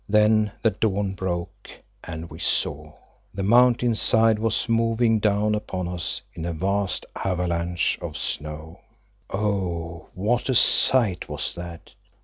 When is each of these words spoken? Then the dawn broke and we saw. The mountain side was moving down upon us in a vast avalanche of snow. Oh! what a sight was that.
Then 0.09 0.51
the 0.63 0.71
dawn 0.71 1.13
broke 1.13 1.69
and 2.03 2.27
we 2.31 2.39
saw. 2.39 2.91
The 3.35 3.43
mountain 3.43 3.93
side 3.93 4.39
was 4.39 4.67
moving 4.67 5.19
down 5.19 5.53
upon 5.53 5.87
us 5.87 6.23
in 6.33 6.43
a 6.43 6.53
vast 6.53 7.05
avalanche 7.23 7.99
of 8.01 8.17
snow. 8.17 8.79
Oh! 9.29 10.09
what 10.15 10.49
a 10.49 10.55
sight 10.55 11.29
was 11.29 11.53
that. 11.53 11.91